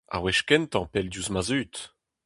[0.15, 1.75] Ar wech kentañ pell diouzh ma zud.